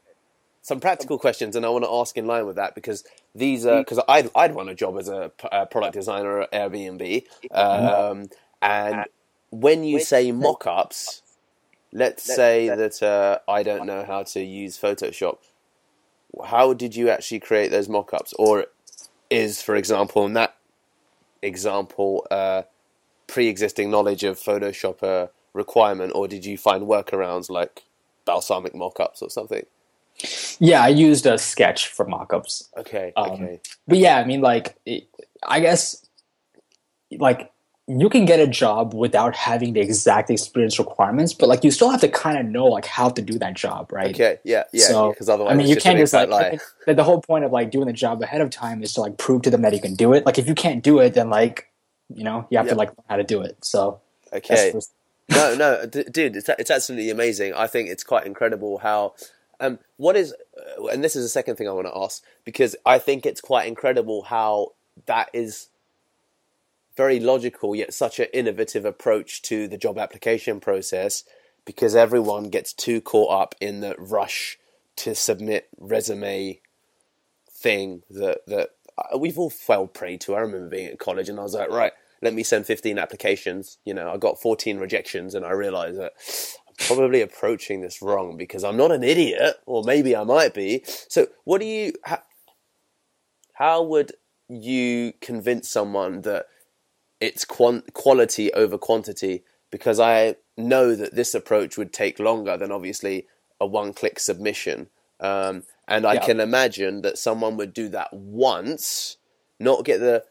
Some 0.65 0.79
practical 0.79 1.19
questions, 1.19 1.57
and 1.57 1.67
I 1.67 1.71
want 1.71 1.85
to 1.85 1.91
ask 1.91 2.17
in 2.17 2.27
line 2.27 2.47
with 2.47 2.55
that 2.57 2.77
because 2.77 3.05
these 3.35 3.67
are 3.67 3.81
because 3.81 3.99
I'd 4.09 4.31
I'd 4.35 4.55
want 4.55 4.71
a 4.71 4.75
job 4.75 4.97
as 4.97 5.09
a 5.09 5.33
product 5.71 5.95
designer 5.95 6.43
at 6.43 6.53
Airbnb, 6.53 7.25
um, 7.51 8.29
and 8.63 9.05
when 9.51 9.83
you 9.83 9.99
say 9.99 10.31
mock-ups, 10.31 11.23
let's 11.93 12.23
say 12.23 12.69
that 12.69 13.03
uh, 13.03 13.39
I 13.51 13.65
don't 13.65 13.87
know 13.87 14.05
how 14.05 14.23
to 14.23 14.41
use 14.41 14.79
Photoshop. 14.79 15.39
How 16.45 16.73
did 16.73 16.95
you 16.95 17.11
actually 17.11 17.41
create 17.41 17.73
those 17.73 17.89
mock-ups, 17.89 18.33
or 18.39 18.67
is, 19.31 19.61
for 19.61 19.75
example, 19.75 20.25
in 20.27 20.35
that 20.35 20.57
example, 21.43 22.25
uh, 22.31 22.63
pre-existing 23.27 23.91
knowledge 23.91 24.23
of 24.23 24.39
Photoshop 24.39 25.03
a 25.03 25.31
requirement, 25.53 26.13
or 26.15 26.29
did 26.29 26.45
you 26.45 26.57
find 26.57 26.85
workarounds 26.85 27.51
like 27.51 27.83
Balsamiq 28.27 28.75
mock-ups 28.75 29.23
or 29.23 29.29
something? 29.29 29.67
Yeah, 30.61 30.83
I 30.83 30.89
used 30.89 31.27
a 31.27 31.39
sketch 31.39 31.89
for 31.89 32.07
mockups. 32.07 32.69
Okay, 32.79 33.15
Um, 33.17 33.33
okay, 33.35 33.61
But 33.89 33.99
yeah, 33.99 34.19
I 34.19 34.25
mean, 34.25 34.41
like, 34.41 34.77
it, 34.87 35.09
I 35.47 35.61
guess, 35.61 36.07
like, 37.19 37.53
you 37.89 38.09
can 38.11 38.25
get 38.27 38.41
a 38.41 38.47
job 38.47 38.95
without 38.95 39.37
having 39.37 39.75
the 39.75 39.81
exact 39.81 40.31
experience 40.31 40.79
requirements, 40.79 41.35
but 41.35 41.49
like, 41.49 41.65
you 41.65 41.71
still 41.71 41.91
have 41.91 42.01
to 42.03 42.09
kind 42.09 42.39
of 42.39 42.47
know 42.47 42.67
like 42.67 42.87
how 42.87 43.11
to 43.11 43.23
do 43.23 43.39
that 43.41 43.55
job, 43.55 43.93
right? 43.93 44.09
okay, 44.15 44.39
yeah, 44.45 44.65
yeah. 44.73 44.89
So, 44.89 45.11
Because 45.11 45.29
otherwise, 45.29 45.53
I 45.53 45.57
mean, 45.57 45.69
you 45.69 45.77
can't 45.77 45.99
just 45.99 46.15
like 46.15 46.31
lie. 46.31 46.55
the, 46.87 46.95
the 46.95 47.05
whole 47.05 47.21
point 47.23 47.45
of 47.45 47.53
like 47.53 47.71
doing 47.71 47.87
the 47.87 47.93
job 47.95 48.23
ahead 48.23 48.41
of 48.43 48.51
time 48.51 48.83
is 48.83 48.95
to 48.95 49.03
like 49.03 49.19
prove 49.19 49.43
to 49.43 49.51
them 49.51 49.63
that 49.63 49.75
you 49.75 49.81
can 49.81 49.95
do 49.95 50.13
it. 50.15 50.27
Like, 50.27 50.39
if 50.39 50.49
you 50.49 50.55
can't 50.55 50.83
do 50.85 51.01
it, 51.01 51.15
then 51.15 51.31
like, 51.31 51.71
you 52.15 52.25
know, 52.25 52.47
you 52.51 52.59
have 52.59 52.67
Yep. 52.67 52.69
to 52.69 52.77
like 52.77 52.91
learn 52.91 53.07
how 53.09 53.17
to 53.17 53.25
do 53.25 53.43
it. 53.43 53.59
So, 53.65 54.01
Okay, 54.35 54.77
no, 55.29 55.55
no, 55.55 55.87
d- 55.87 56.05
dude, 56.11 56.37
it's 56.37 56.49
it's 56.49 56.71
absolutely 56.71 57.11
amazing. 57.11 57.55
I 57.55 57.67
think 57.67 57.89
it's 57.91 58.05
quite 58.05 58.27
incredible 58.27 58.79
how. 58.79 59.15
Um, 59.61 59.79
what 59.97 60.17
is, 60.17 60.35
uh, 60.57 60.87
and 60.87 61.05
this 61.05 61.15
is 61.15 61.25
the 61.25 61.29
second 61.29 61.57
thing 61.57 61.69
I 61.69 61.73
want 61.73 61.87
to 61.87 61.97
ask 61.97 62.23
because 62.45 62.75
I 62.85 62.99
think 62.99 63.25
it's 63.25 63.41
quite 63.41 63.69
incredible 63.69 64.23
how 64.23 64.73
that 65.07 65.31
is 65.33 65.69
very 66.97 67.21
logical 67.21 67.75
yet 67.75 67.95
such 67.95 68.19
an 68.19 68.27
innovative 68.33 68.85
approach 68.85 69.43
to 69.43 69.67
the 69.67 69.79
job 69.79 69.99
application 69.99 70.61
process 70.61 71.25
because 71.65 71.95
everyone 71.95 72.51
gets 72.51 72.73
too 72.73 73.01
caught 73.01 73.33
up 73.33 73.55
in 73.61 73.81
the 73.81 73.95
rush 73.99 74.59
to 74.97 75.15
submit 75.15 75.69
resume 75.79 76.61
thing 77.51 78.03
that 78.11 78.47
that 78.47 78.71
uh, 78.99 79.17
we've 79.17 79.39
all 79.39 79.51
fell 79.51 79.87
prey 79.87 80.17
to. 80.19 80.35
I 80.35 80.41
remember 80.41 80.69
being 80.69 80.89
at 80.89 80.99
college 80.99 81.29
and 81.29 81.39
I 81.39 81.43
was 81.43 81.55
like, 81.55 81.71
right, 81.71 81.93
let 82.21 82.35
me 82.35 82.43
send 82.43 82.67
15 82.67 82.99
applications. 82.99 83.79
You 83.85 83.95
know, 83.95 84.11
I 84.11 84.17
got 84.17 84.41
14 84.41 84.79
rejections 84.79 85.35
and 85.35 85.47
I 85.47 85.53
realized 85.53 85.99
that 85.99 86.13
probably 86.87 87.21
approaching 87.21 87.81
this 87.81 88.03
wrong 88.03 88.37
because 88.37 88.65
I'm 88.65 88.77
not 88.77 88.93
an 88.93 89.03
idiot, 89.03 89.57
or 89.67 89.83
maybe 89.85 90.15
I 90.17 90.25
might 90.25 90.55
be. 90.55 90.83
So, 90.87 91.27
what 91.45 91.61
do 91.61 91.67
you, 91.67 91.93
how, 92.05 92.21
how 93.55 93.83
would 93.83 94.13
you 94.49 95.13
convince 95.21 95.71
someone 95.71 96.23
that 96.23 96.47
it's 97.21 97.45
quan- 97.45 97.85
quality 97.93 98.53
over 98.53 98.79
quantity? 98.79 99.45
Because 99.71 99.99
I 100.01 100.37
know 100.57 100.95
that 100.95 101.15
this 101.15 101.35
approach 101.35 101.77
would 101.79 101.93
take 101.93 102.19
longer 102.19 102.57
than 102.57 102.73
obviously 102.73 103.27
a 103.61 103.67
one 103.67 103.93
click 103.95 104.19
submission. 104.19 104.89
Um, 105.21 105.63
and 105.89 106.07
I 106.07 106.15
Yeah. 106.15 106.25
can 106.27 106.41
imagine 106.41 107.03
that 107.03 107.19
someone 107.19 107.57
would 107.57 107.73
do 107.73 107.89
that 107.91 108.13
once, 108.13 109.17
not 109.59 109.85
get 109.85 110.01
the 110.01 110.25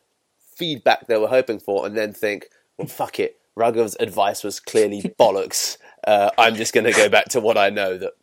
feedback 0.56 1.08
they 1.08 1.18
were 1.18 1.28
hoping 1.28 1.60
for, 1.60 1.86
and 1.86 1.98
then 1.98 2.14
think, 2.14 2.46
well, 2.78 2.88
fuck 2.88 3.20
it. 3.20 3.38
Raghav's 3.58 3.98
advice 4.00 4.44
was 4.44 4.60
clearly 4.60 5.02
bollocks. 5.20 5.78
Uh, 6.06 6.32
I'm 6.38 6.56
just 6.56 6.74
going 6.74 6.86
to 6.86 6.92
go 6.94 7.10
back 7.10 7.26
to 7.30 7.40
what 7.40 7.58
I 7.58 7.70
know 7.70 7.98
that 7.98 8.14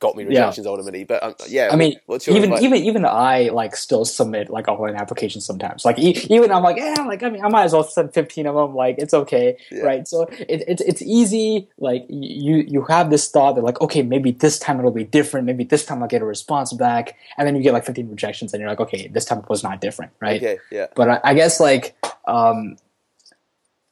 got 0.00 0.14
me 0.16 0.22
Yeah. 0.22 0.28
rejections 0.44 0.66
ultimately. 0.66 1.04
But 1.04 1.22
um, 1.22 1.34
yeah, 1.48 1.70
I 1.72 1.76
mean, 1.76 1.98
what's 2.06 2.26
your 2.26 2.36
even 2.36 2.50
advice? 2.50 2.62
even 2.62 2.78
even 2.84 3.04
I 3.04 3.48
like 3.48 3.74
still 3.76 4.04
submit 4.04 4.48
like 4.48 4.68
online 4.68 4.94
applications 4.96 5.44
sometimes. 5.44 5.84
Like 5.84 5.98
e- 5.98 6.16
even 6.30 6.52
I'm 6.52 6.62
like, 6.62 6.76
yeah, 6.76 6.94
like 7.06 7.22
I 7.22 7.30
mean, 7.30 7.44
I 7.44 7.48
might 7.48 7.64
as 7.64 7.72
well 7.72 7.82
send 7.82 8.14
15 8.14 8.46
of 8.46 8.54
them. 8.54 8.74
Like 8.74 8.96
it's 8.98 9.12
okay, 9.14 9.56
Yeah. 9.70 9.82
right? 9.82 10.06
So 10.08 10.22
it, 10.30 10.62
it's 10.68 10.82
it's 10.82 11.02
easy. 11.02 11.68
Like 11.78 12.06
you 12.08 12.58
you 12.58 12.84
have 12.84 13.10
this 13.10 13.28
thought 13.28 13.54
that 13.56 13.64
like, 13.64 13.80
okay, 13.80 14.02
maybe 14.02 14.30
this 14.30 14.58
time 14.58 14.78
it'll 14.78 14.90
be 14.90 15.04
different. 15.04 15.46
Maybe 15.46 15.64
this 15.64 15.84
time 15.84 16.02
I'll 16.02 16.08
get 16.08 16.22
a 16.22 16.26
response 16.26 16.72
back, 16.72 17.16
and 17.36 17.46
then 17.46 17.56
you 17.56 17.62
get 17.62 17.72
like 17.72 17.84
15 17.84 18.08
rejections, 18.08 18.52
and 18.52 18.60
you're 18.60 18.70
like, 18.70 18.80
okay, 18.80 19.08
this 19.08 19.24
time 19.24 19.38
it 19.38 19.48
was 19.48 19.62
not 19.64 19.80
different, 19.80 20.12
right? 20.20 20.40
Okay, 20.40 20.58
yeah. 20.70 20.86
But 20.94 21.08
I, 21.10 21.20
I 21.24 21.34
guess 21.34 21.58
like 21.60 21.96
um, 22.26 22.76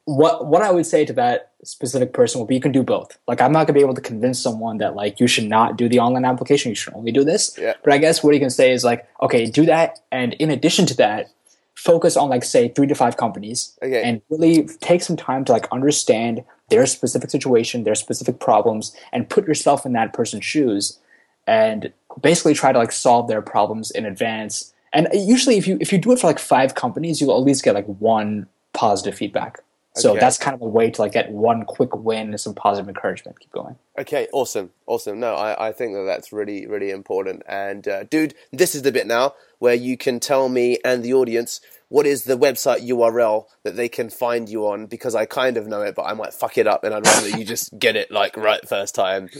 what 0.06 0.46
what 0.46 0.62
I 0.62 0.70
would 0.70 0.86
say 0.86 1.04
to 1.04 1.12
that 1.14 1.50
specific 1.64 2.12
person 2.12 2.40
would 2.40 2.46
be 2.46 2.54
you 2.54 2.60
can 2.60 2.72
do 2.72 2.82
both. 2.82 3.18
Like 3.26 3.40
I'm 3.40 3.52
not 3.52 3.66
gonna 3.66 3.74
be 3.74 3.82
able 3.82 3.94
to 3.94 4.00
convince 4.00 4.40
someone 4.40 4.78
that 4.78 4.94
like 4.94 5.18
you 5.20 5.26
should 5.26 5.48
not 5.48 5.76
do 5.76 5.88
the 5.88 5.98
online 5.98 6.24
application, 6.24 6.70
you 6.70 6.76
should 6.76 6.94
only 6.94 7.12
do 7.12 7.24
this. 7.24 7.56
Yeah. 7.60 7.74
But 7.84 7.92
I 7.92 7.98
guess 7.98 8.22
what 8.22 8.32
you 8.32 8.40
can 8.40 8.50
say 8.50 8.72
is 8.72 8.84
like, 8.84 9.06
okay, 9.20 9.46
do 9.46 9.66
that, 9.66 9.98
and 10.10 10.32
in 10.34 10.50
addition 10.50 10.86
to 10.86 10.96
that, 10.98 11.28
focus 11.74 12.16
on 12.16 12.28
like 12.28 12.44
say 12.44 12.68
three 12.68 12.86
to 12.86 12.94
five 12.94 13.16
companies, 13.16 13.76
Okay. 13.82 14.02
and 14.02 14.22
really 14.30 14.68
take 14.80 15.02
some 15.02 15.16
time 15.16 15.44
to 15.46 15.52
like 15.52 15.66
understand 15.72 16.44
their 16.70 16.86
specific 16.86 17.30
situation, 17.30 17.82
their 17.82 17.94
specific 17.96 18.38
problems, 18.38 18.94
and 19.12 19.28
put 19.28 19.46
yourself 19.46 19.84
in 19.84 19.92
that 19.94 20.12
person's 20.12 20.44
shoes, 20.44 21.00
and 21.48 21.92
basically 22.20 22.54
try 22.54 22.70
to 22.72 22.78
like 22.78 22.92
solve 22.92 23.26
their 23.26 23.42
problems 23.42 23.90
in 23.90 24.06
advance. 24.06 24.72
And 24.92 25.08
usually, 25.12 25.56
if 25.56 25.66
you 25.66 25.78
if 25.80 25.92
you 25.92 25.98
do 25.98 26.12
it 26.12 26.20
for 26.20 26.28
like 26.28 26.38
five 26.38 26.76
companies, 26.76 27.20
you'll 27.20 27.36
at 27.36 27.42
least 27.42 27.64
get 27.64 27.74
like 27.74 27.86
one 27.86 28.46
positive 28.72 29.16
feedback. 29.16 29.58
So 29.96 30.10
Okay. 30.10 30.20
that's 30.20 30.36
kind 30.36 30.54
of 30.54 30.60
a 30.60 30.68
way 30.68 30.90
to 30.90 31.00
like 31.02 31.12
get 31.12 31.30
one 31.30 31.64
quick 31.64 31.94
win 31.96 32.28
and 32.28 32.40
some 32.40 32.54
positive 32.54 32.88
encouragement. 32.88 33.40
Keep 33.40 33.52
going. 33.52 33.76
Okay, 33.98 34.28
awesome, 34.32 34.70
awesome. 34.86 35.18
No, 35.18 35.34
I, 35.34 35.68
I 35.68 35.72
think 35.72 35.94
that 35.94 36.02
that's 36.02 36.32
really, 36.32 36.66
really 36.66 36.90
important. 36.90 37.42
And 37.48 37.88
uh, 37.88 38.04
dude, 38.04 38.34
this 38.52 38.74
is 38.74 38.82
the 38.82 38.92
bit 38.92 39.06
now 39.06 39.34
where 39.58 39.74
you 39.74 39.96
can 39.96 40.20
tell 40.20 40.50
me 40.50 40.78
and 40.84 41.02
the 41.02 41.14
audience 41.14 41.62
what 41.88 42.04
is 42.06 42.24
the 42.24 42.36
website 42.36 42.86
URL 42.88 43.44
that 43.62 43.76
they 43.76 43.88
can 43.88 44.10
find 44.10 44.48
you 44.48 44.66
on 44.66 44.86
because 44.86 45.14
I 45.14 45.24
kind 45.24 45.56
of 45.56 45.66
know 45.68 45.82
it, 45.82 45.94
but 45.94 46.02
I 46.02 46.14
might 46.14 46.34
fuck 46.34 46.58
it 46.58 46.66
up, 46.66 46.82
and 46.84 46.92
I'd 46.92 47.06
rather 47.06 47.28
you 47.28 47.44
just 47.44 47.78
get 47.78 47.94
it 47.96 48.10
like 48.10 48.36
right 48.36 48.66
first 48.68 48.94
time. 48.94 49.28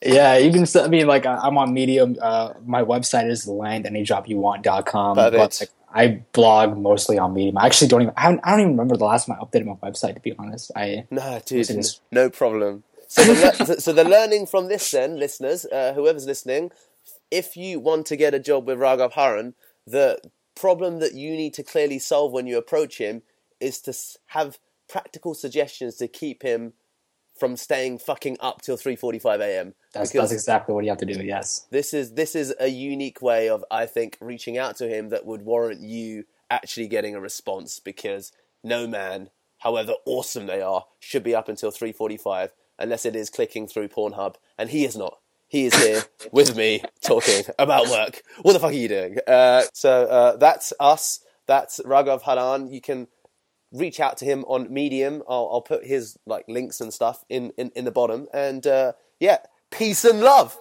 Yeah, 0.00 0.36
you 0.36 0.52
can. 0.52 0.64
I 0.80 0.86
mean, 0.86 1.08
like 1.08 1.26
I'm 1.26 1.58
on 1.58 1.74
Medium. 1.74 2.16
Uh, 2.22 2.52
my 2.64 2.84
website 2.84 3.28
is 3.28 3.46
landanyjobyouwant.com. 3.46 5.16
Perfect. 5.16 5.36
But 5.36 5.60
like, 5.60 5.70
I 5.92 6.22
blog 6.32 6.78
mostly 6.78 7.18
on 7.18 7.34
Medium. 7.34 7.58
I 7.58 7.66
actually 7.66 7.88
don't 7.88 8.02
even. 8.02 8.14
I, 8.16 8.20
haven't- 8.22 8.40
I 8.44 8.50
don't 8.52 8.60
even 8.60 8.72
remember 8.72 8.96
the 8.96 9.04
last 9.04 9.26
time 9.26 9.36
I 9.40 9.44
updated 9.44 9.66
my 9.66 9.74
website. 9.90 10.14
To 10.14 10.20
be 10.20 10.34
honest, 10.38 10.70
I 10.76 11.06
No, 11.10 11.40
dude, 11.44 11.68
it's- 11.70 12.00
no 12.10 12.30
problem. 12.30 12.84
So 13.10 13.24
the, 13.24 13.64
le- 13.66 13.80
so 13.80 13.92
the 13.94 14.04
learning 14.04 14.44
from 14.46 14.68
this, 14.68 14.90
then, 14.90 15.18
listeners, 15.18 15.64
uh, 15.64 15.94
whoever's 15.94 16.26
listening, 16.26 16.70
if 17.30 17.56
you 17.56 17.80
want 17.80 18.04
to 18.06 18.16
get 18.16 18.34
a 18.34 18.38
job 18.38 18.66
with 18.66 18.78
Raghav 18.78 19.12
Haran, 19.12 19.54
the 19.86 20.20
problem 20.58 20.98
that 20.98 21.14
you 21.14 21.30
need 21.30 21.54
to 21.54 21.62
clearly 21.62 21.98
solve 21.98 22.32
when 22.32 22.46
you 22.46 22.58
approach 22.58 22.98
him 22.98 23.22
is 23.60 23.80
to 23.82 23.94
have 24.26 24.58
practical 24.88 25.34
suggestions 25.34 25.96
to 25.96 26.08
keep 26.08 26.42
him 26.42 26.72
from 27.38 27.56
staying 27.56 27.98
fucking 27.98 28.36
up 28.40 28.62
till 28.62 28.76
3:45 28.76 29.40
a.m. 29.40 29.74
that's 29.92 30.10
that's 30.10 30.32
exactly 30.32 30.74
what 30.74 30.84
you 30.84 30.90
have 30.90 30.98
to 30.98 31.06
do. 31.06 31.24
Yes. 31.24 31.66
this 31.70 31.94
is 31.94 32.14
this 32.14 32.34
is 32.34 32.52
a 32.58 32.68
unique 32.68 33.22
way 33.22 33.48
of 33.48 33.64
I 33.70 33.86
think 33.86 34.18
reaching 34.20 34.58
out 34.58 34.76
to 34.76 34.88
him 34.88 35.10
that 35.10 35.24
would 35.24 35.42
warrant 35.42 35.80
you 35.80 36.24
actually 36.50 36.88
getting 36.88 37.14
a 37.14 37.20
response 37.20 37.78
because 37.78 38.32
no 38.64 38.86
man, 38.86 39.30
however 39.58 39.94
awesome 40.04 40.46
they 40.46 40.60
are, 40.60 40.86
should 40.98 41.22
be 41.22 41.34
up 41.34 41.48
until 41.48 41.70
3:45 41.70 42.50
unless 42.78 43.04
it 43.04 43.16
is 43.16 43.30
clicking 43.30 43.66
through 43.66 43.88
Pornhub 43.88 44.36
and 44.58 44.70
he 44.70 44.84
is 44.84 44.96
not. 44.96 45.18
He 45.48 45.64
is 45.64 45.74
here 45.74 46.04
with 46.30 46.56
me 46.56 46.82
talking 47.02 47.42
about 47.58 47.88
work. 47.88 48.22
What 48.42 48.52
the 48.52 48.60
fuck 48.60 48.70
are 48.70 48.74
you 48.74 48.88
doing? 48.88 49.16
Uh, 49.26 49.62
so 49.72 50.04
uh, 50.04 50.36
that's 50.36 50.74
us. 50.78 51.20
That's 51.46 51.80
Raghav 51.80 52.22
Haran. 52.22 52.70
You 52.70 52.82
can 52.82 53.08
reach 53.72 53.98
out 53.98 54.18
to 54.18 54.26
him 54.26 54.44
on 54.44 54.72
Medium. 54.72 55.22
I'll, 55.26 55.48
I'll 55.50 55.62
put 55.62 55.86
his 55.86 56.18
like 56.26 56.44
links 56.48 56.82
and 56.82 56.92
stuff 56.92 57.24
in, 57.30 57.52
in, 57.56 57.70
in 57.74 57.86
the 57.86 57.90
bottom. 57.90 58.28
And 58.34 58.66
uh, 58.66 58.92
yeah, 59.20 59.38
peace 59.70 60.04
and 60.04 60.20
love. 60.20 60.58